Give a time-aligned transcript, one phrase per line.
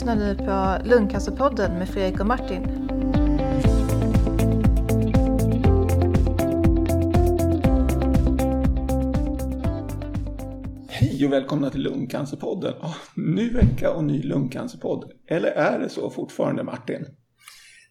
[0.00, 2.64] lyssnar nu på Lungcancerpodden med Fredrik och Martin.
[10.88, 12.74] Hej och välkomna till Lungcancerpodden.
[12.74, 15.12] Oh, ny vecka och ny lungcancerpodd.
[15.28, 17.06] Eller är det så fortfarande Martin?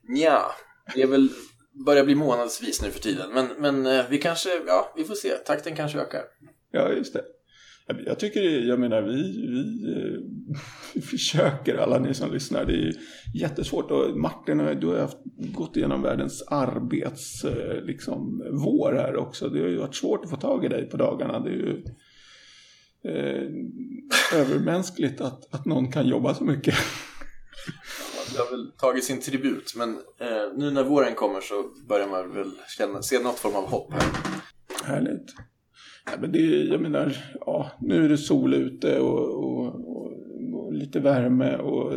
[0.07, 0.51] Ja,
[0.95, 1.29] det är väl
[1.85, 3.29] börjar bli månadsvis nu för tiden.
[3.33, 5.29] Men, men eh, vi kanske, ja, vi får se.
[5.29, 6.23] Takten kanske ökar.
[6.71, 7.23] Ja, just det.
[8.05, 10.17] Jag tycker, jag menar, vi, vi,
[10.93, 12.65] vi försöker, alla ni som lyssnar.
[12.65, 12.93] Det är
[13.33, 13.91] jättesvårt.
[13.91, 17.45] Och Martin, du har haft, gått igenom världens arbets,
[17.83, 19.49] liksom, vår här också.
[19.49, 21.39] Det har ju varit svårt att få tag i dig på dagarna.
[21.39, 21.83] Det är ju
[23.03, 26.75] eh, övermänskligt att, att någon kan jobba så mycket.
[28.33, 32.33] det har väl tagit sin tribut, men eh, nu när våren kommer så börjar man
[32.33, 34.03] väl känna, se något form av hopp här.
[34.83, 35.35] Härligt.
[36.05, 40.13] Ja, men det, jag menar, ja, nu är det sol ute och, och, och,
[40.53, 41.93] och, lite värme och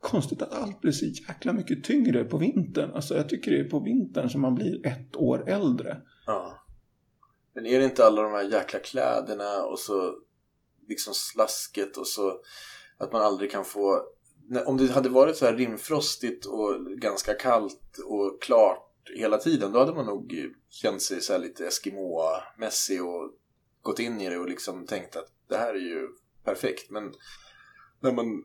[0.00, 2.90] konstigt att allt blir så jäkla mycket tyngre på vintern.
[2.90, 5.96] Alltså jag tycker det är på vintern som man blir ett år äldre.
[6.26, 6.66] Ja.
[7.54, 10.14] Men är det inte alla de här jäkla kläderna och så
[10.88, 12.40] liksom slasket och så
[12.98, 14.02] att man aldrig kan få
[14.66, 19.78] om det hade varit så här rimfrostigt och ganska kallt och klart hela tiden, då
[19.78, 20.34] hade man nog
[20.68, 23.32] känt sig så lite eskimåmässig och
[23.82, 26.08] gått in i det och liksom tänkt att det här är ju
[26.44, 26.90] perfekt.
[26.90, 27.12] Men
[28.00, 28.44] när man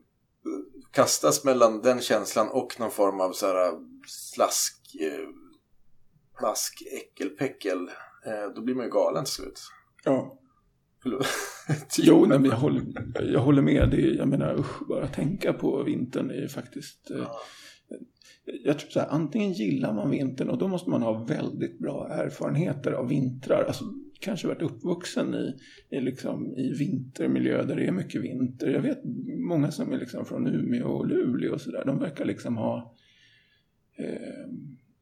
[0.91, 3.72] kastas mellan den känslan och någon form av så här
[4.08, 5.30] slask, eh,
[6.38, 7.80] plask, äckelpäckel,
[8.25, 9.59] eh, då blir man ju galen till slut.
[10.03, 10.39] Ja.
[11.97, 12.83] jo, nej, men jag, håller,
[13.33, 13.89] jag håller med.
[13.91, 17.11] Det jag menar, usch, bara tänka på vintern är faktiskt...
[17.11, 17.41] Eh, ja.
[18.63, 22.08] Jag tror så här, antingen gillar man vintern och då måste man ha väldigt bra
[22.09, 23.63] erfarenheter av vintrar.
[23.63, 23.86] Alltså,
[24.26, 25.56] kanske varit uppvuxen i,
[25.90, 28.69] i, liksom, i vintermiljö där det är mycket vinter.
[28.69, 29.00] Jag vet
[29.50, 31.84] många som är liksom från Umeå och Luleå och sådär.
[31.86, 32.96] De verkar liksom ha...
[33.97, 34.47] Eh,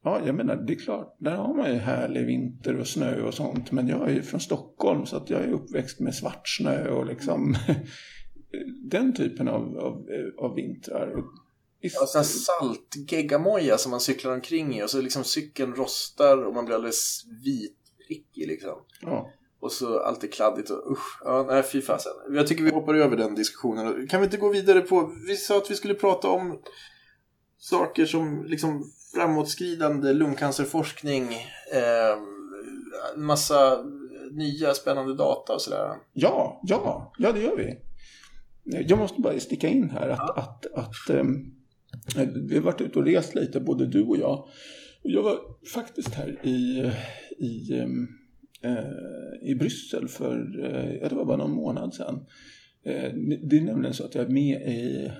[0.04, 3.34] ja, jag menar, det är klart, där har man ju härlig vinter och snö och
[3.34, 3.72] sånt.
[3.72, 7.06] Men jag är ju från Stockholm så att jag är uppväxt med svart snö och
[7.06, 7.54] liksom
[8.90, 10.08] den typen av, av,
[10.38, 11.14] av vintrar.
[11.80, 16.54] Ja, sån här saltgeggamoja som man cyklar omkring i och så liksom cykeln rostar och
[16.54, 18.78] man blir alldeles vit vitprickig liksom.
[19.00, 19.30] Ja.
[19.60, 22.12] Och så allt är kladdigt och usch, ja nej fy fasen.
[22.30, 24.08] Jag tycker vi hoppar över den diskussionen.
[24.08, 26.60] Kan vi inte gå vidare på, vi sa att vi skulle prata om
[27.58, 28.84] saker som liksom
[29.14, 31.22] framåtskridande lungcancerforskning,
[31.72, 32.18] eh,
[33.16, 33.84] massa
[34.32, 35.94] nya spännande data och sådär.
[36.12, 37.78] Ja, ja, ja det gör vi.
[38.64, 40.34] Jag måste bara sticka in här att, ja.
[40.36, 41.54] att, att, att um,
[42.48, 44.48] vi har varit ute och rest lite, både du och jag.
[45.02, 45.38] Jag var
[45.74, 46.90] faktiskt här i,
[47.38, 48.08] i, ehm,
[48.62, 52.26] eh, i Bryssel för, eh, ja det var bara någon månad sedan.
[52.84, 53.12] Eh,
[53.42, 55.10] det är nämligen så att jag är med i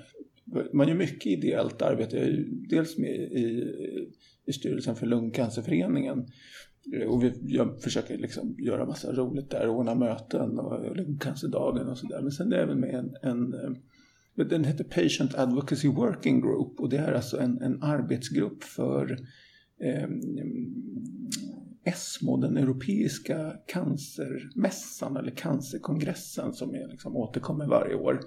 [0.73, 2.17] man gör mycket ideellt arbete.
[2.17, 3.73] Jag är dels med i,
[4.45, 6.25] i styrelsen för Lungcancerföreningen.
[6.93, 11.97] Eh, och vi, jag försöker liksom göra massa roligt där, ordna möten och lungcancerdagen och
[11.97, 12.21] sådär.
[12.21, 13.55] Men sen är jag även med en, en
[14.35, 19.11] den heter Patient Advocacy Working Group och det är alltså en, en arbetsgrupp för
[19.81, 20.07] eh,
[21.85, 28.19] ESMO, den europeiska cancermässan eller cancerkongressen som är, liksom, återkommer varje år.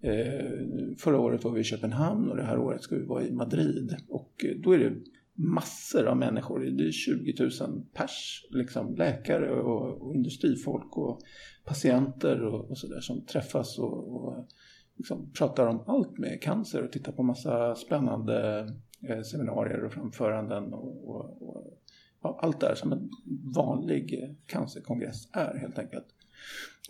[0.00, 3.32] Eh, förra året var vi i Köpenhamn och det här året ska vi vara i
[3.32, 3.96] Madrid.
[4.08, 4.94] Och eh, då är det
[5.34, 11.20] massor av människor, det är 20 000 pers, liksom läkare och, och industrifolk och
[11.64, 14.48] patienter och, och sådär som träffas och, och
[14.96, 18.66] liksom pratar om allt med cancer och tittar på massa spännande
[19.08, 21.81] eh, seminarier och framföranden och, och, och
[22.22, 23.10] allt där som en
[23.54, 26.06] vanlig eh, cancerkongress är helt enkelt.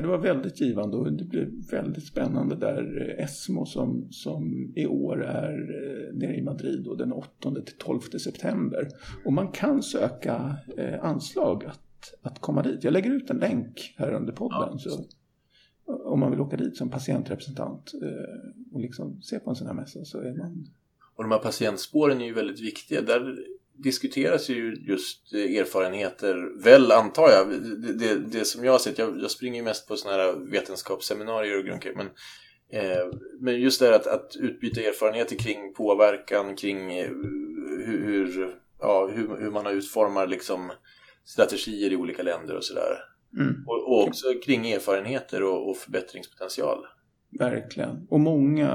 [0.00, 5.24] det var väldigt givande och det blev väldigt spännande där ESMO som, som i år
[5.24, 8.88] är eh, nere i Madrid då, den 8 till 12 september.
[9.24, 11.80] Och man kan söka eh, anslag att
[12.22, 12.84] att komma dit.
[12.84, 14.68] Jag lägger ut en länk här under podden.
[14.72, 14.78] Ja.
[14.78, 15.04] Så,
[15.86, 19.74] om man vill åka dit som patientrepresentant eh, och liksom se på en sån här
[19.74, 20.66] mässa så är man...
[21.16, 23.02] Och de här patientspåren är ju väldigt viktiga.
[23.02, 23.38] Där
[23.78, 27.50] diskuteras ju just erfarenheter, väl antar jag.
[27.50, 30.32] Det, det, det som jag har sett, jag, jag springer ju mest på sådana här
[30.50, 32.06] vetenskapsseminarier och grejer, men,
[32.72, 33.06] eh,
[33.40, 37.10] men just det här att, att utbyta erfarenheter kring påverkan, kring eh,
[37.86, 40.72] hur, hur, ja, hur, hur man har utformat liksom,
[41.24, 42.98] strategier i olika länder och sådär.
[43.36, 43.64] Mm.
[43.66, 46.86] Och, och, också kring erfarenheter och, och förbättringspotential.
[47.30, 48.06] Verkligen.
[48.08, 48.70] Och många,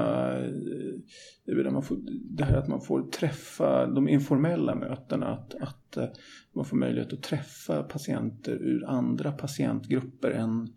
[1.46, 1.98] eh, det, man får,
[2.30, 6.08] det här att man får träffa de informella mötena, att, att eh,
[6.54, 10.68] man får möjlighet att träffa patienter ur andra patientgrupper än,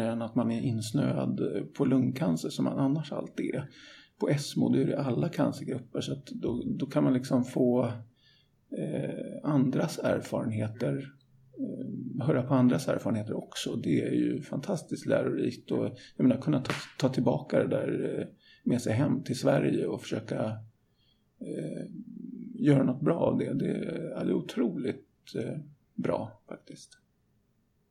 [0.00, 1.40] än att man är insnöad
[1.76, 3.68] på lungcancer som man annars alltid är.
[4.18, 7.84] På ESMO är det alla cancergrupper så att då, då kan man liksom få
[8.78, 11.12] eh, andras erfarenheter
[12.20, 13.76] höra på andras erfarenheter också.
[13.76, 15.84] Det är ju fantastiskt lärorikt och
[16.16, 18.26] jag menar kunna ta, ta tillbaka det där eh,
[18.64, 20.44] med sig hem till Sverige och försöka
[21.40, 21.86] eh,
[22.54, 23.54] göra något bra av det.
[23.54, 25.58] Det, är, det är otroligt eh,
[25.94, 26.98] bra faktiskt.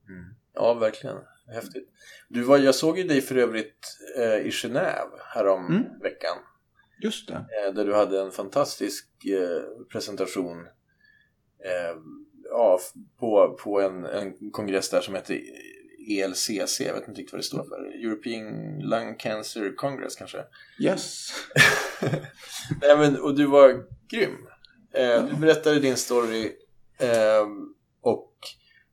[0.09, 0.35] Mm.
[0.53, 1.17] Ja, verkligen.
[1.47, 1.89] Häftigt.
[2.29, 5.83] Du var, jag såg ju dig för övrigt eh, i Genève härom mm.
[5.83, 6.37] veckan.
[7.03, 7.33] Just det.
[7.33, 9.07] Eh, där du hade en fantastisk
[9.91, 10.67] presentation
[12.51, 12.79] ja,
[13.19, 15.41] på, på en, en kongress där som heter
[16.09, 18.05] ELCC, jag vet inte riktigt vad det står för.
[18.05, 20.43] European Lung Cancer Congress kanske?
[20.79, 21.29] Yes!
[22.81, 24.47] Nej, men, och du var grym.
[24.93, 26.51] Eh, du berättade din story
[26.97, 27.47] eh,
[28.01, 28.33] och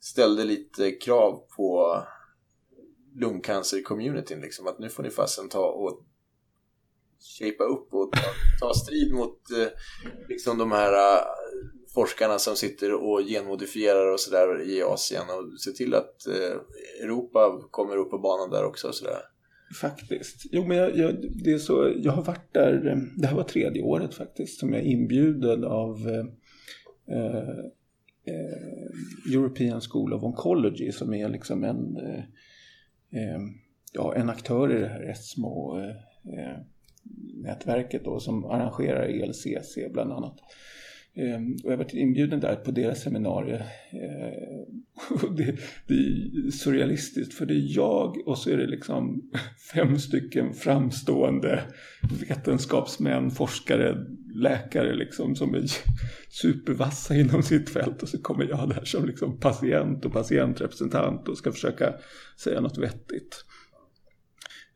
[0.00, 2.02] ställde lite krav på
[3.14, 4.40] lungcancer-communityn.
[4.40, 6.04] Liksom, att nu får ni fasen ta och
[7.38, 9.68] shapea upp och ta, ta strid mot eh,
[10.28, 11.22] liksom de här uh,
[11.98, 16.56] forskarna som sitter och genmodifierar och sådär i Asien och se till att eh,
[17.04, 18.88] Europa kommer upp på banan där också.
[18.88, 19.20] Och sådär.
[19.80, 20.46] Faktiskt.
[20.52, 23.44] Jo, men jag, jag, det är så, jag har varit där, eh, det här var
[23.44, 26.26] tredje året faktiskt, som jag är inbjuden av eh,
[27.16, 27.48] eh,
[28.24, 32.24] eh, European School of Oncology som är liksom en, eh,
[33.20, 33.40] eh
[33.92, 40.36] ja, en aktör i det här ESMO-nätverket eh, då, som arrangerar ELCC bland annat.
[41.18, 43.62] Ehm, och jag varit inbjuden där på deras seminarium.
[43.90, 45.56] Ehm, det,
[45.86, 49.30] det, är surrealistiskt för det är jag och så är det liksom
[49.74, 51.64] fem stycken framstående
[52.28, 55.64] vetenskapsmän, forskare, läkare liksom som är
[56.28, 61.38] supervassa inom sitt fält och så kommer jag där som liksom patient och patientrepresentant och
[61.38, 61.94] ska försöka
[62.36, 63.44] säga något vettigt.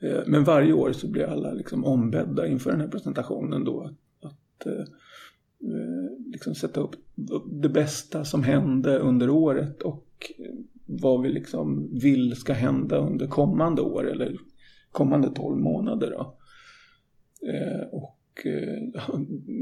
[0.00, 4.67] Ehm, men varje år så blir alla liksom ombedda inför den här presentationen då att
[4.67, 4.85] eh,
[5.64, 6.94] Eh, liksom sätta upp
[7.62, 10.55] det bästa som hände under året och eh,
[10.87, 14.37] vad vi liksom vill ska hända under kommande år eller
[14.91, 16.11] kommande 12 månader.
[16.11, 16.38] Då.
[17.49, 18.19] Eh, och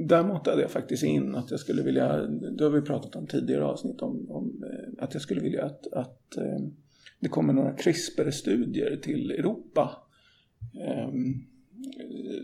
[0.09, 3.65] där matade jag faktiskt in att jag skulle vilja, det har vi pratat om tidigare
[3.65, 4.65] avsnitt om, om
[4.99, 6.37] att jag skulle vilja att, att
[7.21, 9.91] det kommer några CRISPR-studier till Europa.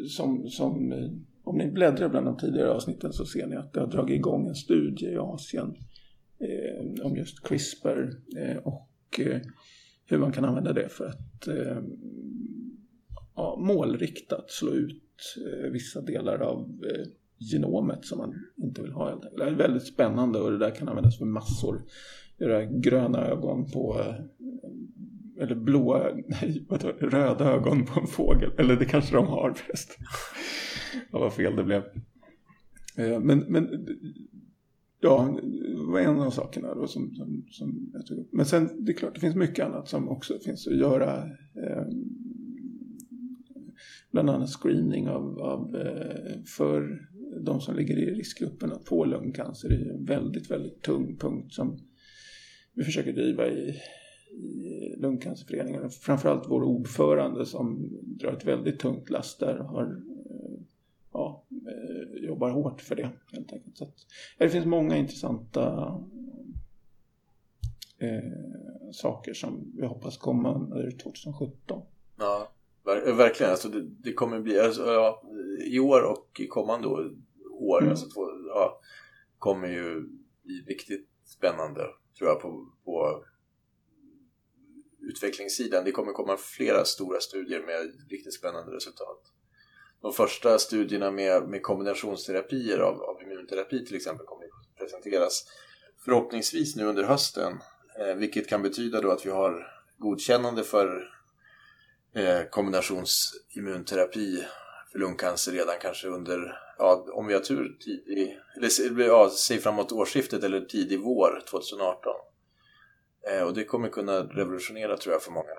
[0.08, 0.92] Som, som
[1.46, 4.48] om ni bläddrar bland de tidigare avsnitten så ser ni att det har dragit igång
[4.48, 5.76] en studie i Asien
[6.38, 9.40] eh, om just CRISPR eh, och eh,
[10.06, 11.78] hur man kan använda det för att eh,
[13.36, 15.02] ja, målriktat slå ut
[15.46, 17.06] eh, vissa delar av eh,
[17.38, 19.20] genomet som man inte vill ha.
[19.36, 21.82] Det är väldigt spännande och det där kan användas för massor.
[22.38, 24.14] Göra gröna ögon på eh,
[25.40, 26.66] eller blåa, nej,
[27.00, 28.50] röda ögon på en fågel.
[28.58, 30.06] Eller det kanske de har förresten.
[31.12, 31.82] Ja, vad fel det blev.
[32.96, 33.86] Eh, men, men
[35.00, 38.28] ja, det var en av sakerna då som, som, som jag tog upp.
[38.32, 41.24] Men sen, det är klart, det finns mycket annat som också finns att göra.
[41.64, 41.86] Eh,
[44.12, 47.08] bland annat screening av, av, eh, för
[47.40, 49.68] de som ligger i riskgruppen att få lungcancer.
[49.68, 51.78] Det är en väldigt, väldigt tung punkt som
[52.74, 53.74] vi försöker driva i
[54.96, 55.90] Lungcancerföreningen.
[55.90, 60.02] Framförallt vår ordförande som drar ett väldigt tungt last där har
[61.12, 63.76] ja, eh, jobbar hårt för det helt enkelt.
[63.76, 63.94] Så att,
[64.38, 65.94] det finns många intressanta
[67.98, 71.82] eh, saker som vi hoppas komma under 2017.
[72.18, 72.52] Ja,
[72.84, 73.52] ver verkligen.
[73.52, 75.22] Alltså det, det kommer bli, alltså, ja,
[75.66, 77.90] i år och i kommande år, mm.
[77.90, 78.80] alltså två, ja,
[79.38, 80.08] kommer ju
[80.42, 81.80] bli riktigt spännande
[82.18, 83.24] tror jag på, på
[85.10, 85.84] utvecklingssidan.
[85.84, 89.32] Det kommer komma flera stora studier med riktigt spännande resultat
[90.02, 95.44] de första studierna med, med kombinationsterapier av, av immunterapi till exempel kommer att presenteras
[96.04, 97.52] förhoppningsvis nu under hösten.
[97.98, 99.66] Eh, vilket kan betyda då att vi har
[99.98, 101.08] godkännande för
[102.14, 104.44] eh, kombinationsimmunterapi
[104.92, 109.92] för lungcancer redan kanske under, ja, om vi har tur, tidig, eller ja, säg framåt
[109.92, 112.12] årsskiftet eller tidig vår 2018.
[113.26, 115.56] Eh, och det kommer kunna revolutionera tror jag för många.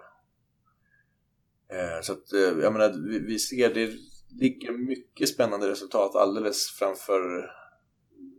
[1.70, 3.92] Eh, så att, eh, jag menar, vi, vi ser det
[4.30, 7.52] ligger mycket spännande resultat alldeles framför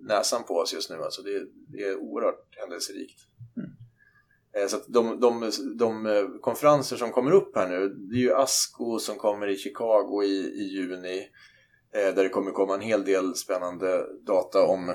[0.03, 0.97] näsan på oss just nu.
[0.97, 3.21] Alltså det, det är oerhört händelserikt.
[3.57, 4.69] Mm.
[4.69, 9.17] Så de, de, de, konferenser som kommer upp här nu, det är ju ASCO som
[9.17, 11.29] kommer i Chicago i, i juni.
[11.93, 14.89] Där det kommer komma en hel del spännande data om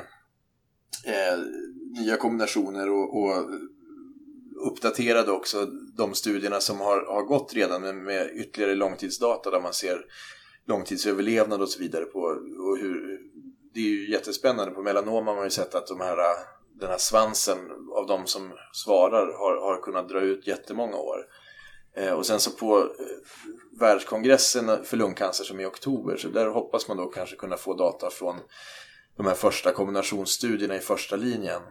[1.06, 1.40] eh,
[2.02, 3.50] nya kombinationer och, och
[4.64, 5.66] uppdaterade också
[5.98, 10.06] de studierna som har, har gått redan med, med ytterligare långtidsdata där man ser
[10.68, 12.20] långtidsöverlevnad och så vidare på
[12.70, 13.20] och hur
[13.74, 14.74] det är ju jättespännande.
[14.74, 16.18] På melanom har man ju sett att de här,
[16.80, 17.58] den här svansen
[17.96, 21.18] av de som svarar har, har kunnat dra ut jättemånga år.
[21.96, 22.86] Eh, och sen så på eh,
[23.80, 27.74] världskongressen för lungcancer som är i oktober så där hoppas man då kanske kunna få
[27.74, 28.36] data från
[29.18, 31.62] de här första kombinationsstudierna i första linjen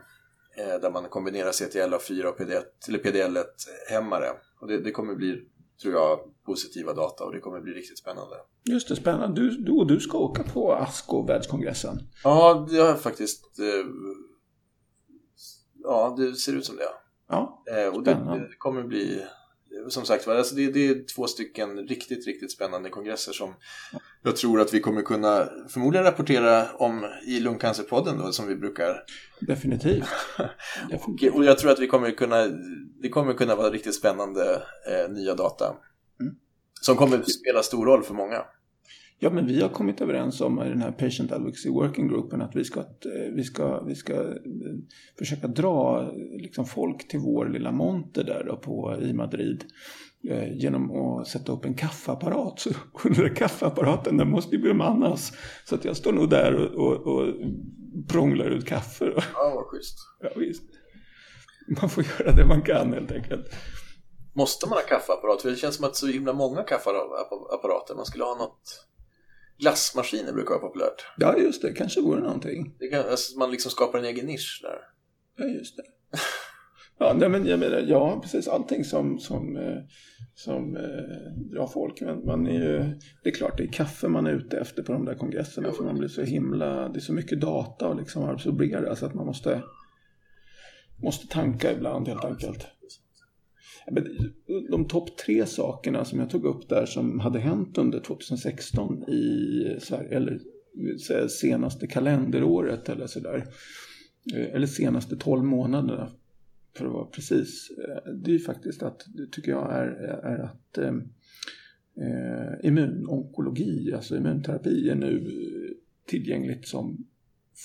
[0.56, 4.30] där man kombinerar CTLA4 och PD1, eller PDL1-hämmare.
[4.60, 5.48] Och det, det kommer bli
[5.82, 8.36] tror jag, positiva data och det kommer bli riktigt spännande.
[8.64, 9.40] Just det, spännande.
[9.40, 11.98] Du, du, och du ska åka på ASCO, världskongressen.
[12.24, 13.58] Ja, det har faktiskt...
[13.58, 13.86] Eh,
[15.82, 16.82] ja, det ser ut som det.
[17.28, 19.26] Ja, eh, och det, det, kommer bli...
[19.88, 23.54] Som sagt alltså det, det är två stycken riktigt, riktigt spännande kongresser som
[24.22, 29.04] jag tror att vi kommer kunna förmodligen rapportera om i Lungcancerpodden då, som vi brukar.
[29.40, 30.04] Definitivt.
[30.90, 31.34] Definitivt.
[31.34, 32.46] och, jag tror att vi kommer kunna,
[33.02, 35.64] det kommer kunna vara riktigt spännande eh, nya data.
[36.20, 36.34] Mm.
[36.80, 38.44] Som kommer spela stor roll för många.
[39.24, 42.56] Ja, men vi har kommit överens om i den här Patient Advocacy Working Groupen att
[42.56, 44.36] vi ska, eh, vi ska, vi ska eh,
[45.18, 49.64] försöka dra liksom, folk till vår lilla monter där då på, i Madrid
[50.28, 52.60] eh, genom att sätta upp en kaffeapparat.
[52.60, 52.70] Så,
[53.08, 55.32] där kaffeapparaten den måste ju bemannas.
[55.64, 57.26] Så att jag står nog där och, och, och
[58.08, 59.12] prånglar ut kaffe.
[59.34, 59.98] Ja, vad schysst.
[60.20, 60.62] Ja, visst.
[61.80, 63.46] Man får göra det man kan helt enkelt.
[64.34, 65.42] Måste man ha kaffeapparat?
[65.42, 67.94] För det känns som att så himla många kaffeapparater.
[67.94, 68.88] Man skulle ha något
[69.62, 71.06] Glassmaskiner brukar vara populärt.
[71.16, 71.72] Ja, just det.
[71.72, 72.76] Kanske vore någonting.
[72.78, 74.78] Det kan, alltså, man liksom skapar en egen nisch där.
[75.36, 75.82] Ja, just det.
[76.98, 79.78] Ja, nej, men jag menar, ja, precis allting som, som, eh,
[80.34, 82.00] som eh, drar folk.
[82.00, 82.78] Men man är ju,
[83.22, 85.68] det är klart, det är kaffe man är ute efter på de där kongresserna.
[85.70, 85.74] Jo.
[85.74, 89.14] För man blir så himla, det är så mycket data och liksom absorbera så att
[89.14, 89.62] man måste,
[91.02, 92.66] måste tanka ibland helt enkelt.
[94.70, 99.76] De topp tre sakerna som jag tog upp där som hade hänt under 2016 i
[99.80, 100.40] Sverige, eller
[101.10, 103.46] eh, senaste kalenderåret eller sådär.
[104.34, 106.10] Eh, eller senaste 12 månaderna
[106.76, 107.70] för att vara precis.
[107.70, 109.86] Eh, det är ju faktiskt att, det tycker jag är,
[110.22, 110.94] är att eh,
[112.68, 115.38] immunonkologi, alltså immunterapi är nu
[116.06, 117.06] tillgängligt som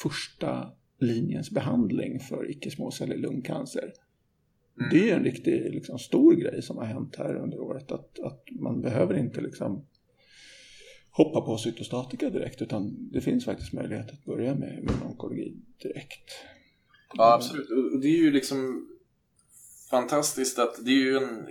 [0.01, 3.93] första linjens behandling för icke-småcellig lungcancer.
[4.79, 4.89] Mm.
[4.89, 7.91] Det är en riktigt liksom, stor grej som har hänt här under året.
[7.91, 9.85] Att, att man behöver inte liksom,
[11.11, 16.31] hoppa på cytostatika direkt utan det finns faktiskt möjlighet att börja med, med onkologi direkt.
[17.13, 17.69] Ja, absolut.
[17.69, 18.87] Och det är ju liksom
[19.89, 21.47] fantastiskt att det är ju en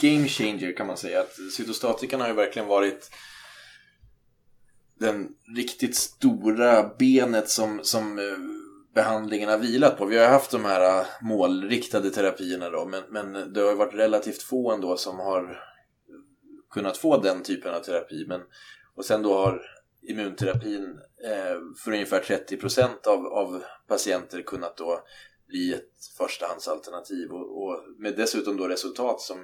[0.00, 1.20] game changer kan man säga.
[1.20, 3.10] Att cytostatikan har ju verkligen varit
[4.98, 8.18] den riktigt stora benet som, som
[8.94, 10.06] behandlingen har vilat på.
[10.06, 14.42] Vi har haft de här äh, målriktade terapierna då, men, men det har varit relativt
[14.42, 15.62] få ändå som har
[16.70, 18.24] kunnat få den typen av terapi.
[18.28, 18.40] Men,
[18.96, 19.62] och sen då har
[20.08, 25.04] immunterapin eh, för ungefär 30% av, av patienter kunnat då
[25.46, 29.38] bli ett förstahandsalternativ och, och med dessutom då resultat som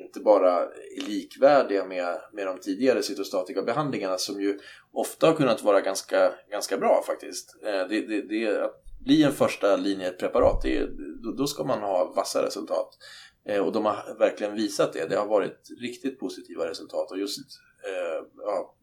[0.00, 0.60] inte bara
[0.96, 4.58] är likvärdiga med, med de tidigare cytostatika behandlingarna som ju
[4.92, 7.56] ofta har kunnat vara ganska, ganska bra faktiskt.
[7.62, 10.86] Eh, det, det, det, att bli en första linje preparat, det
[11.22, 12.98] då, då ska man ha vassa resultat.
[13.44, 15.06] Eh, och de har verkligen visat det.
[15.08, 17.38] Det har varit riktigt positiva resultat och just
[17.84, 18.76] eh, ja,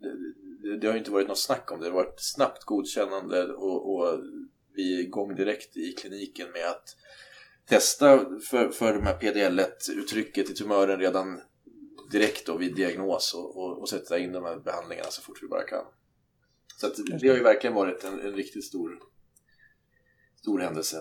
[0.62, 1.86] det, det, har inte varit något snack om det.
[1.86, 4.20] Det har varit snabbt godkännande och, och
[4.76, 6.96] vi är igång direkt i kliniken med att
[7.70, 11.42] testa för, för de här PDL1-uttrycket i tumören redan
[12.12, 15.48] direkt då vid diagnos och, och, och, sätta in de här behandlingarna så fort vi
[15.48, 15.86] bara kan.
[16.78, 16.88] Så
[17.22, 19.00] det har ju verkligen varit en, en riktigt stor
[20.48, 20.98] stor händelse.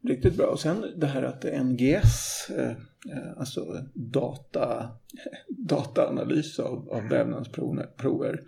[0.00, 0.46] Riktigt bra.
[0.46, 2.70] Och sen det här att NGS, eh,
[3.10, 4.90] eh, alltså data,
[5.48, 8.42] dataanalys av, av vävnadsprover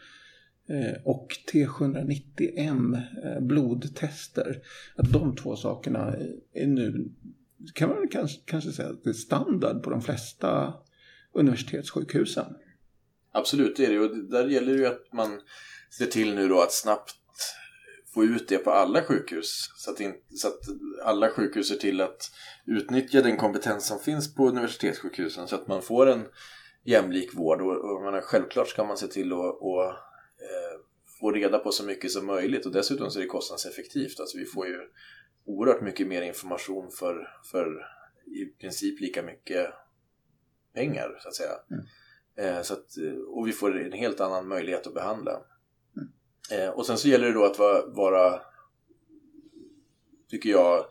[0.68, 3.00] eh, och T790M
[3.40, 4.62] blodtester,
[4.97, 6.14] att de två sakerna
[6.52, 7.12] är nu,
[7.75, 10.75] kan man kanske, kanske säga att det är standard på de flesta
[11.33, 12.47] universitetssjukhusen.
[13.33, 13.99] Absolut, det är det.
[13.99, 15.40] Och där gäller det ju att man
[15.99, 17.14] ser till nu då att snabbt
[18.14, 19.71] få ut det på alla sjukhus.
[19.76, 20.61] Så att, in, så att
[21.05, 22.31] alla sjukhus ser till att
[22.67, 26.26] utnyttja den kompetens som finns på universitetssjukhusen så att man får en
[26.85, 27.61] jämlik vård.
[27.61, 30.81] Och, och menar, självklart ska man se till att och, eh,
[31.21, 34.21] få reda på så mycket som möjligt och dessutom så är det kostnadseffektivt.
[34.21, 34.79] Alltså vi får ju
[35.44, 37.87] oerhört mycket mer information för, för
[38.26, 39.66] i princip lika mycket
[40.75, 41.52] pengar så att säga.
[41.70, 41.85] Mm.
[42.37, 42.87] Eh, så att,
[43.28, 45.40] och vi får en helt annan möjlighet att behandla.
[45.97, 46.09] Mm.
[46.61, 48.40] Eh, och sen så gäller det då att vara, vara
[50.28, 50.85] tycker jag,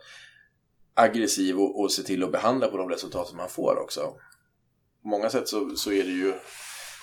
[0.94, 4.00] aggressiv och, och se till att behandla på de resultat man får också.
[5.02, 6.32] På många sätt så, så är det ju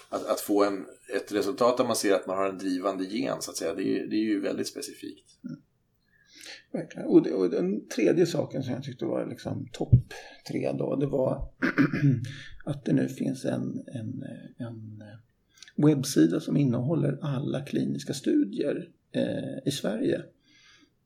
[0.10, 0.86] att, att få en,
[1.16, 3.84] ett resultat där man ser att man har en drivande gen så att säga, det
[3.84, 5.44] är, det är ju väldigt specifikt.
[5.44, 5.62] Mm.
[6.72, 7.08] Verkligen.
[7.08, 10.14] Och, det, och, den tredje saken som jag tyckte var liksom topp
[10.48, 11.50] tre då, det var
[12.66, 14.24] att det nu finns en, en,
[14.58, 15.04] en
[15.76, 20.24] webbsida som innehåller alla kliniska studier eh, i Sverige.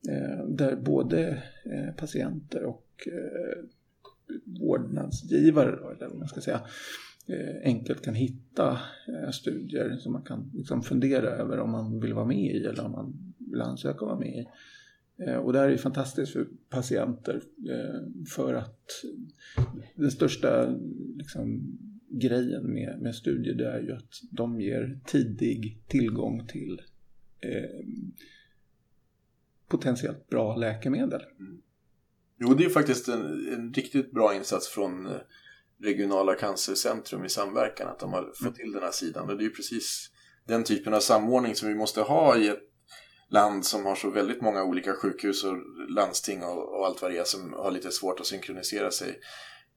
[0.08, 3.64] Eh, där både eh, patienter och eh,
[4.44, 6.60] vårdnadsgivare, eller vad man ska säga,
[7.26, 8.78] eh, enkelt kan hitta
[9.08, 12.84] eh, studier som man kan liksom fundera över om man vill vara med i eller
[12.84, 14.46] om man vill ansöka om att vara med i.
[15.26, 18.86] Eh, och det här är fantastiskt för patienter eh, för att
[19.94, 20.78] den största
[21.16, 21.78] liksom,
[22.10, 26.82] grejen med, med studier det är ju att de ger tidig tillgång till
[27.40, 27.86] eh,
[29.68, 31.22] potentiellt bra läkemedel.
[31.40, 31.62] Mm.
[32.40, 35.12] Jo, det är faktiskt en, en, riktigt bra insats från eh,
[35.80, 38.54] regionala cancercentrum i samverkan att de har fått mm.
[38.54, 39.30] till den här sidan.
[39.30, 40.10] Och det är ju precis
[40.46, 42.71] den typen av samordning som vi måste ha i ett
[43.32, 45.56] land som har så väldigt många olika sjukhus och
[45.88, 49.20] landsting och, och allt vad det är som har lite svårt att synkronisera sig.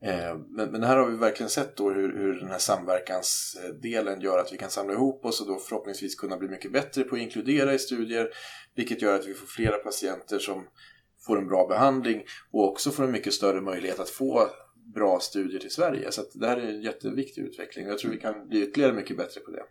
[0.02, 4.40] Eh, men, men här har vi verkligen sett då hur, hur den här samverkansdelen gör
[4.40, 7.22] att vi kan samla ihop oss och då förhoppningsvis kunna bli mycket bättre på att
[7.22, 8.30] inkludera i studier.
[8.76, 10.68] Vilket gör att vi får flera patienter som
[11.26, 14.50] får en bra behandling och också får en mycket större möjlighet att få
[14.94, 16.12] bra studier till Sverige.
[16.12, 19.18] Så det här är en jätteviktig utveckling och jag tror vi kan bli ytterligare mycket
[19.18, 19.64] bättre på det.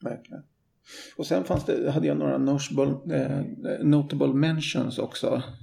[0.00, 0.42] Verkligen.
[1.16, 3.40] Och sen fanns det, hade jag några notable, eh,
[3.82, 5.42] notable mentions också.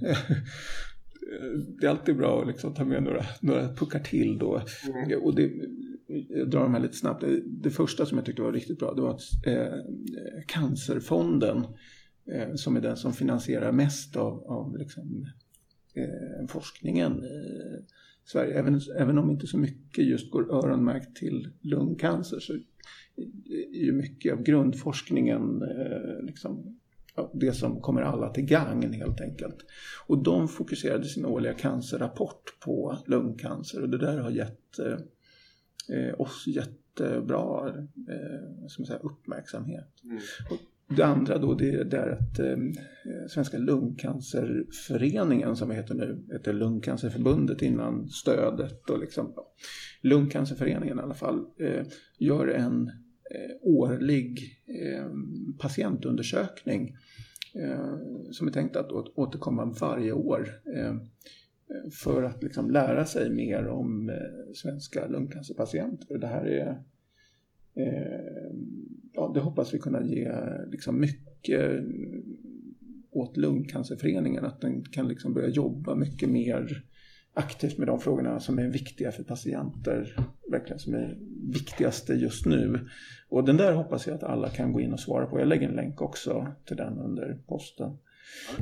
[1.80, 4.62] det är alltid bra att liksom ta med några, några puckar till då.
[4.86, 5.22] Mm.
[5.22, 5.52] Och det,
[6.28, 7.24] jag drar de här lite snabbt.
[7.46, 9.78] Det, första som jag tyckte var riktigt bra det var att eh,
[10.46, 11.66] Cancerfonden
[12.26, 15.26] eh, som är den som finansierar mest av, av liksom,
[15.94, 18.58] eh, forskningen i Sverige.
[18.58, 22.58] Även, även om inte så mycket just går öronmärkt till lungcancer så
[23.74, 26.78] är ju mycket av grundforskningen eh, liksom,
[27.32, 29.56] det som kommer alla till gagn helt enkelt.
[30.06, 36.44] Och de fokuserade sin årliga cancerrapport på lungcancer och det där har gett eh, oss
[36.46, 37.68] jättebra
[38.08, 39.92] eh, som säga, uppmärksamhet.
[40.04, 40.18] Mm
[40.88, 42.56] det andra då det är att eh,
[43.28, 49.52] Svenska lungcancerföreningen som heter nu, heter Lungcancerförbundet innan stödet och liksom, ja,
[50.02, 51.82] Lungcancerföreningen i alla fall, eh,
[52.18, 52.90] gör en
[53.30, 55.10] Eh, årlig eh,
[55.58, 56.96] patientundersökning
[57.54, 57.96] eh,
[58.30, 61.00] som är tänkt att återkomma varje år ehm,
[62.02, 66.18] för att liksom lära sig mer om eh, svenska lungcancerpatienter.
[66.18, 66.82] Det här är
[67.74, 68.88] ehm,
[69.18, 70.32] ja, det hoppas vi kunna ge
[70.70, 71.84] liksom mycket
[73.10, 76.84] åt Lungcancerföreningen, att den kan liksom börja jobba mycket mer
[77.34, 80.16] aktivt med de frågorna som är viktiga för patienter,
[80.50, 81.18] verkligen som är
[81.52, 82.88] viktigaste just nu.
[83.28, 85.38] Och den där hoppas jag att alla kan gå in och svara på.
[85.38, 87.98] Jag lägger en länk också till den under posten.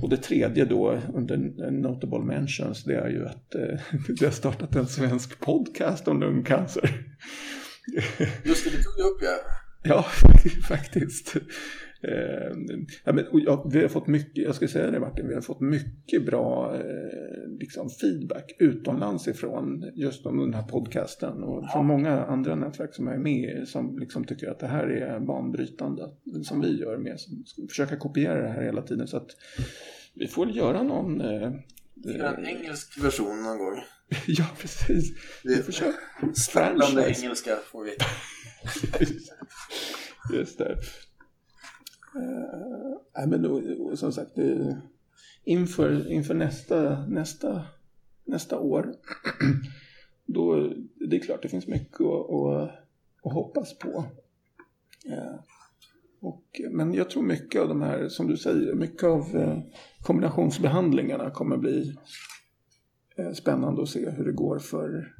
[0.03, 1.37] Och det tredje då under
[1.71, 3.81] Notable Mentions det är ju att eh,
[4.19, 6.91] det har startat en svensk podcast om lungcancer.
[8.45, 9.66] Just det, det tog du upp ja.
[9.89, 10.05] Ja,
[10.69, 11.37] faktiskt.
[12.01, 12.57] Eh,
[13.05, 15.61] ja, men, ja, vi har fått mycket, jag ska säga det Martin, vi har fått
[15.61, 21.71] mycket bra eh, liksom feedback utomlands ifrån just om den här podcasten och ja.
[21.73, 26.03] från många andra nätverk som är med som liksom tycker att det här är banbrytande
[26.43, 29.31] som vi gör med, som försöka kopiera det här hela tiden så att
[30.15, 31.53] vi får göra någon eh,
[32.05, 33.83] en engelsk version någon gång.
[34.27, 35.13] ja, precis.
[35.45, 35.93] Vi får köra.
[36.35, 37.97] Stapplande engelska får vi.
[40.37, 40.77] Just det.
[42.17, 43.63] Uh, men då,
[43.97, 44.81] som sagt, det,
[45.45, 47.65] inför, inför nästa, nästa,
[48.25, 48.95] nästa år,
[50.27, 50.73] då
[51.11, 52.71] det är klart det finns mycket att, att,
[53.23, 54.05] att hoppas på.
[55.09, 55.41] Uh,
[56.21, 59.59] och, men jag tror mycket av de här, som du säger, mycket av uh,
[60.07, 61.97] kombinationsbehandlingarna kommer bli
[63.17, 65.13] eh, spännande att se hur det går för,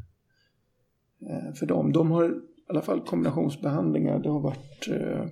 [1.31, 1.93] eh, för dem.
[1.93, 5.27] De har alla fall kombinationsbehandlingar, det har varit eh,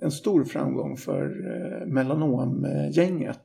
[0.00, 1.26] en stor framgång för
[1.86, 3.44] melanomgänget.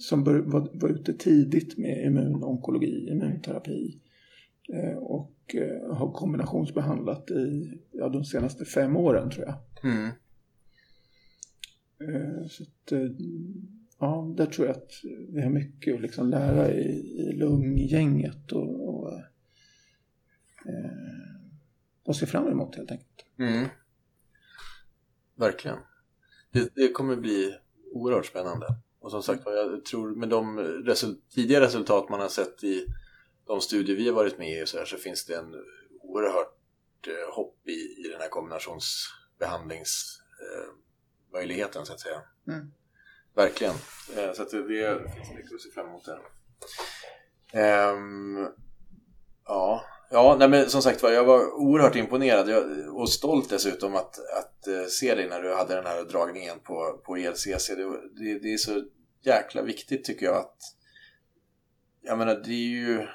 [0.00, 4.00] Som var, ute tidigt med immunonkologi, immunterapi.
[5.00, 5.56] Och
[5.90, 9.54] har kombinationsbehandlat i ja, de senaste fem åren tror jag.
[9.92, 10.10] Mm.
[12.00, 13.08] Eh, så att, eh,
[13.98, 14.92] ja, där tror jag att
[15.28, 19.12] vi har mycket att liksom lära i, i lunggänget och, och,
[20.66, 20.90] eh,
[22.04, 23.24] och se fram emot helt enkelt.
[23.38, 23.68] Mm.
[25.34, 25.78] Verkligen.
[26.50, 27.54] Det, det, kommer bli
[27.92, 28.66] oerhört spännande.
[28.98, 32.86] Och som sagt jag tror med de result tidiga resultat man har sett i
[33.46, 35.54] de studier vi har varit med i så, här, så finns det en
[36.00, 36.56] oerhört
[37.34, 40.20] hopp i, i den här kombinationsbehandlings
[41.34, 42.22] eh, så att säga.
[42.48, 42.72] Mm.
[43.34, 43.74] Verkligen.
[44.16, 44.66] Eh, så att det,
[45.14, 46.20] finns mycket att se fram emot där.
[47.92, 48.48] Um,
[49.46, 52.50] ja, ja nej men som sagt var, jag var oerhört imponerad
[52.88, 57.00] och stolt dessutom att, att uh, se dig när du hade den här dragningen på,
[57.04, 57.68] på ELCC.
[57.68, 57.84] Det,
[58.24, 58.84] det, det är så
[59.22, 60.56] jäkla viktigt tycker jag att
[62.02, 63.06] jag menar det är ju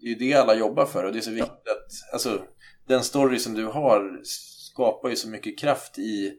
[0.00, 2.42] det är det alla jobbar för och det är så viktigt att alltså,
[2.86, 6.38] den story som du har skapar ju så mycket kraft i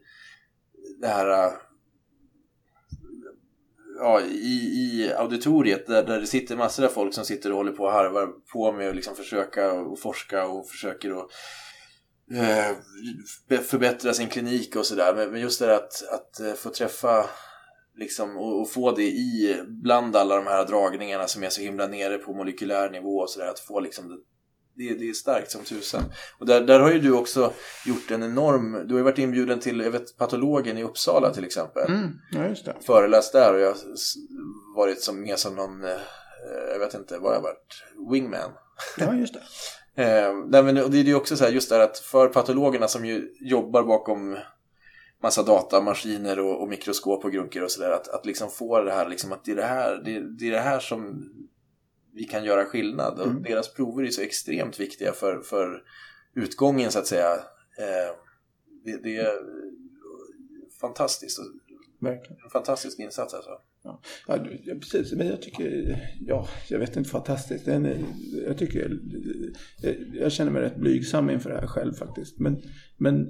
[1.00, 1.52] det här äh,
[3.98, 7.72] ja, i, i auditoriet där, där det sitter massor av folk som sitter och håller
[7.72, 11.30] på och harvar på med att liksom försöka och forska och försöker att
[12.32, 15.28] eh, förbättra sin klinik och sådär.
[15.30, 17.26] Men just det där att, att eh, få träffa
[17.96, 21.86] liksom, och, och, få det i bland alla de här dragningarna som är så himla
[21.86, 23.48] nere på molekylär nivå och sådär.
[23.48, 24.22] Att få liksom
[24.80, 26.02] det, det är starkt som tusan.
[26.38, 27.52] Och där, där har ju du också
[27.86, 28.72] gjort en enorm...
[28.72, 31.88] Du har ju varit inbjuden till jag vet, patologen i Uppsala till exempel.
[31.88, 32.74] Mm, ja, just det.
[32.80, 35.84] Föreläst där och jag har varit som, mer som någon...
[35.84, 35.98] Eh,
[36.72, 37.84] jag vet inte vad jag varit.
[38.12, 38.50] Wingman.
[38.98, 39.40] Ja, just det.
[40.02, 43.04] eh, nej, men det är ju också så här, just det att för patologerna som
[43.04, 44.38] ju jobbar bakom
[45.22, 47.90] massa datamaskiner och, och mikroskop och grunker och sådär.
[47.90, 50.52] Att, att liksom få det här, liksom, att det är det här, det, det är
[50.52, 51.30] det här som
[52.14, 53.20] vi kan göra skillnad.
[53.20, 53.42] Och mm.
[53.42, 55.82] deras prover är så extremt viktiga för, för
[56.34, 57.32] utgången så att säga.
[57.78, 58.14] Eh,
[58.84, 59.32] det, det, är
[60.80, 61.38] fantastiskt.
[61.98, 62.42] Verkligen.
[62.44, 63.50] En fantastisk insats alltså.
[63.82, 64.00] Ja.
[64.26, 64.38] Ja,
[64.80, 65.96] precis, men jag tycker,
[66.26, 67.66] ja, jag vet inte, fantastiskt.
[68.46, 69.00] Jag tycker,
[70.14, 72.38] jag känner mig rätt blygsam inför det här själv faktiskt.
[72.38, 72.62] Men,
[72.96, 73.28] men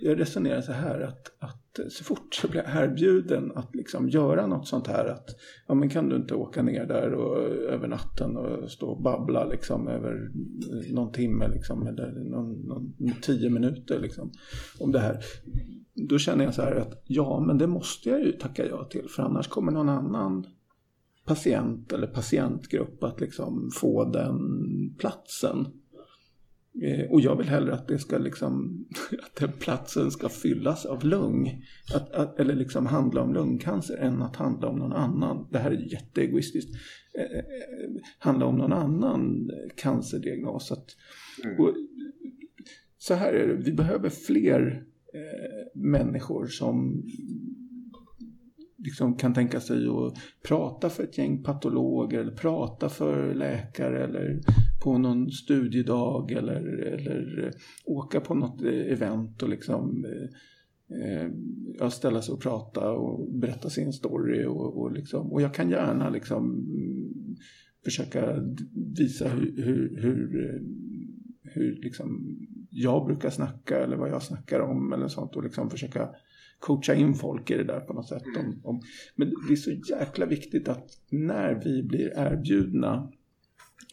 [0.00, 1.59] jag resonerar så här att, att
[1.90, 5.28] så fort jag blir erbjuden att liksom göra något sånt här att
[5.68, 9.44] ja men kan du inte åka ner där och, över natten och stå och babbla
[9.44, 10.30] liksom över
[10.92, 14.32] någon timme liksom eller någon, någon, tio minuter liksom
[14.80, 15.18] om det här
[16.08, 19.08] då känner jag så här att ja, men det måste jag ju tacka ja till
[19.08, 20.46] för annars kommer någon annan
[21.26, 24.38] patient eller patientgrupp att liksom få den
[24.98, 25.66] platsen.
[26.82, 28.84] Eh, och jag vill hellre att det ska liksom,
[29.22, 31.64] att den platsen ska fyllas av lung.
[31.94, 35.48] Att, att, eller liksom handla om lungcancer än att handla om någon annan.
[35.50, 36.70] Det här är jätteegoistiskt.
[37.18, 40.72] Eh, eh, handla om någon annan cancerdiagnos.
[40.72, 40.86] Att,
[41.44, 41.60] mm.
[41.60, 41.74] och,
[42.98, 47.02] så här är det, vi behöver fler Eh, människor som
[48.84, 50.14] liksom kan tänka sig att
[50.48, 54.40] prata för ett gäng patologer eller prata för läkare eller
[54.84, 57.52] på någon studiedag eller, eller eh,
[57.84, 61.24] åka på något eh, event och liksom eh,
[61.80, 65.70] eh ställa sig och prata och berätta sin story och, och, liksom, och jag kan
[65.70, 67.36] gärna liksom mm,
[67.84, 68.36] försöka
[68.98, 70.62] visa hur, hur, hur,
[71.42, 72.38] hur liksom
[72.70, 76.08] jag brukar snacka eller vad jag snackar om eller sånt och liksom försöka
[76.60, 78.22] coacha in folk i det där på något sätt.
[78.38, 78.80] Om, om,
[79.16, 83.08] men det är så jäkla viktigt att när vi blir erbjudna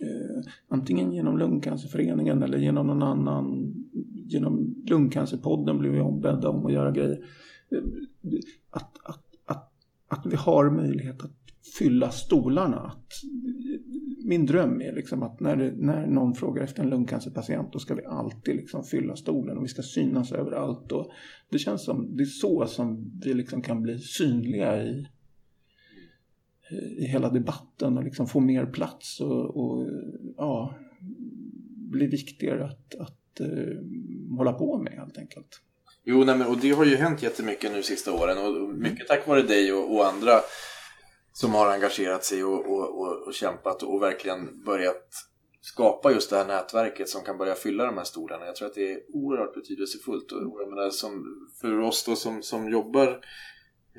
[0.01, 3.73] eh, antingen genom Lungcancerföreningen eller genom någon annan,
[4.13, 7.25] genom Lungcancerpodden blir vi ombedda om att göra grejer.
[7.71, 7.79] Eh,
[8.69, 9.71] att, att, att,
[10.07, 11.37] att vi har möjlighet att
[11.77, 12.77] fylla stolarna.
[12.77, 13.07] Att
[14.27, 18.05] min dröm är liksom att när, när någon frågar efter en lungcancerpatient då ska vi
[18.05, 20.91] alltid liksom fylla stolen och vi ska synas överallt.
[20.91, 21.11] Och
[21.49, 25.07] det känns som det är så som vi liksom kan bli synliga i,
[26.97, 29.87] i hela debatten och liksom få mer plats och, och
[30.37, 30.75] ja,
[31.91, 33.77] bli viktigare att, att uh,
[34.37, 35.61] hålla på med helt enkelt.
[36.03, 39.27] Jo, nej, men, och det har ju hänt jättemycket nu sista åren och mycket tack
[39.27, 40.31] vare dig och, och andra
[41.39, 45.07] som har engagerat sig och, och, och, och, kämpat och verkligen börjat
[45.61, 48.45] skapa just det här nätverket som kan börja fylla de här stolarna.
[48.45, 50.31] Jag tror att det är oerhört betydelsefullt.
[50.31, 51.25] Och jag menar, som,
[51.61, 53.07] för oss då som, som jobbar,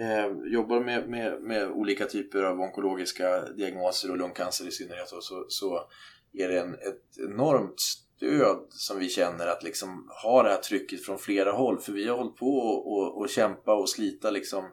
[0.00, 5.20] eh, jobbar med, med, med, olika typer av onkologiska diagnoser och lungcancer i synnerhet så,
[5.20, 5.88] så, så
[6.32, 11.04] är det en, ett enormt stöd som vi känner att liksom ha det här trycket
[11.04, 11.78] från flera håll.
[11.80, 14.70] För vi har hållit på och, och, och kämpa och slita liksom eh,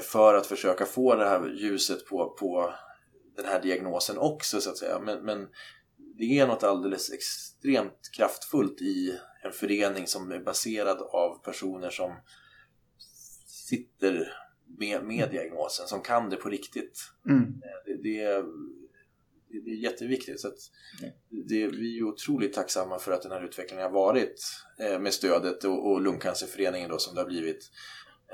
[0.00, 2.74] för att försöka få det här ljuset på, på
[3.36, 4.98] den här diagnosen också så att säga.
[4.98, 5.48] Men, men
[6.18, 12.16] det är något alldeles extremt kraftfullt i en förening som är baserad av personer som
[13.46, 14.32] sitter
[14.78, 17.00] med, med diagnosen, som kan det på riktigt.
[17.28, 17.60] Mm.
[17.86, 18.44] Det, det,
[19.64, 20.40] det är jätteviktigt.
[20.40, 20.52] Så
[21.28, 24.42] det, vi är otroligt tacksamma för att den här utvecklingen har varit
[24.80, 27.70] eh, med stödet och, och Lungcancerföreningen då som det har blivit.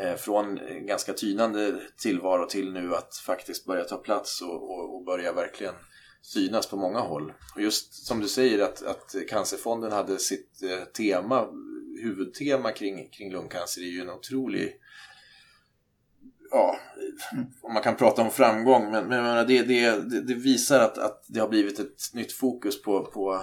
[0.00, 4.96] Eh, från eh, ganska tynande tillvaro till nu att faktiskt börja ta plats och, och,
[4.96, 5.74] och börja verkligen
[6.22, 7.32] synas på många håll.
[7.54, 11.46] Och just som du säger att, att Cancerfonden hade sitt eh, tema,
[12.02, 14.80] huvudtema kring, kring lungcancer är ju en otrolig
[16.50, 16.76] ja,
[17.62, 21.40] om man kan prata om framgång, men, men det, det, det, visar att, att det
[21.40, 23.42] har blivit ett nytt fokus på, på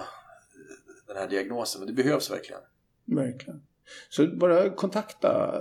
[1.06, 1.80] den här diagnosen.
[1.80, 2.62] Men det behövs verkligen.
[3.04, 3.62] Verkligen.
[4.08, 5.60] Så bara kontakta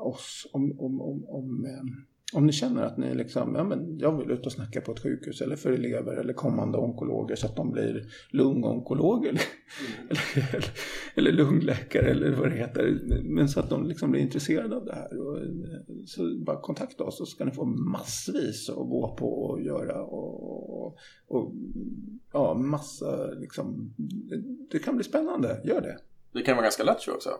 [0.00, 4.18] oss om, om, om, om eh, om ni känner att ni liksom, ja men jag
[4.18, 7.56] vill ut och snacka på ett sjukhus eller för elever eller kommande onkologer så att
[7.56, 9.40] de blir lungonkologer eller,
[10.34, 10.48] mm.
[10.52, 10.70] eller,
[11.14, 13.00] eller, lungläkare eller vad det heter.
[13.24, 15.18] Men så att de liksom blir intresserade av det här.
[15.18, 15.38] Och,
[16.06, 20.86] så bara kontakta oss så ska ni få massvis att gå på och göra och,
[20.86, 21.52] och, och
[22.32, 23.94] ja, massa liksom,
[24.70, 25.98] det kan bli spännande, gör det.
[26.32, 27.30] Det kan vara ganska lätt tror jag också.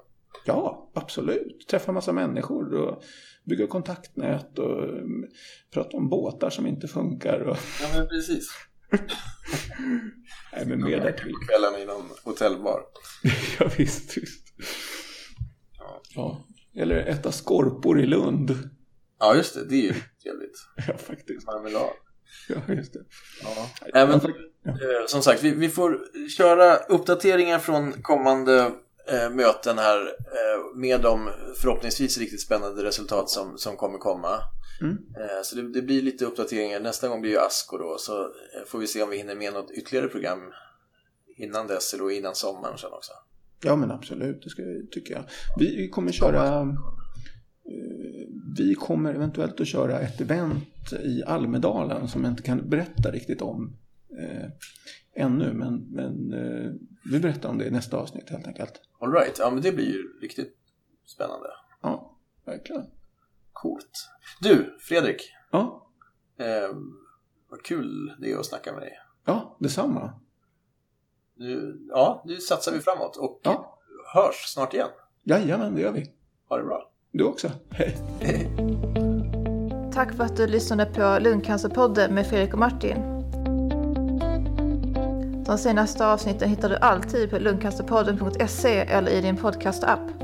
[0.44, 1.68] Ja, absolut.
[1.68, 3.03] Träffa massa människor och
[3.44, 5.25] bygga kontaktnät och mm,
[5.72, 7.40] prata om båtar som inte funkar.
[7.40, 7.57] Och...
[7.83, 8.49] Ja, men precis.
[10.53, 11.33] Nej, men mer därtill.
[11.49, 12.81] Kvällarna i någon hotellbar.
[13.59, 14.46] ja, visst, visst.
[15.79, 16.01] Ja.
[16.14, 16.46] ja.
[16.77, 18.70] Eller äta skorpor i Lund.
[19.18, 19.64] Ja, just det.
[19.64, 20.59] Det är ju trevligt.
[20.88, 21.46] ja, faktiskt.
[21.46, 21.90] Marmelad.
[22.49, 23.05] Ja, just det.
[23.42, 23.68] Ja.
[23.94, 24.20] Även,
[24.62, 24.70] ja.
[24.70, 28.72] Eh, som sagt, vi, vi får köra uppdateringar från kommande
[29.31, 34.38] möten här eh, med de förhoppningsvis riktigt spännande resultat som, som kommer komma.
[34.81, 34.92] Mm.
[34.92, 36.81] Eh, så det, det, blir lite uppdateringar.
[36.81, 39.53] Nästa gång blir ju Asko då så eh, får vi se om vi hinner med
[39.53, 40.38] något ytterligare program
[41.37, 43.12] innan dess eller innan sommaren sen också.
[43.62, 45.25] Ja men absolut, det ska, tycker jag.
[45.59, 46.66] Vi kommer köra eh,
[48.57, 53.42] vi kommer eventuellt att köra ett event i Almedalen som jag inte kan berätta riktigt
[53.42, 53.77] om
[54.19, 54.51] eh,
[55.14, 55.53] ännu.
[55.53, 56.73] Men, men eh,
[57.12, 58.73] vi berättar om det i nästa avsnitt helt enkelt.
[58.98, 59.38] All right.
[59.38, 60.56] ja men det blir ju riktigt
[61.06, 61.48] spännande.
[61.80, 62.87] Ja, verkligen.
[63.52, 64.09] Coolt.
[64.40, 65.32] Du, Fredrik.
[65.50, 65.87] Ja?
[66.38, 66.76] Eh,
[67.48, 68.92] vad kul det är att snacka med dig.
[69.24, 70.12] Ja, detsamma.
[71.35, 73.78] Nu, ja, nu satsar vi framåt och ja.
[74.14, 74.88] hörs snart igen.
[75.22, 76.12] Jajamän, det gör vi.
[76.48, 76.90] Ha det bra.
[77.11, 77.50] Du också.
[77.70, 77.96] Hej.
[78.20, 78.50] Hej.
[79.94, 83.15] Tack för att du lyssnade på Lungcancerpodden med Fredrik och Martin.
[85.46, 90.15] De senaste avsnitten hittar du alltid på lungcancerpodden.se eller i din podcastapp.